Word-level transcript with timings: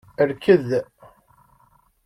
Rked. 0.29 0.69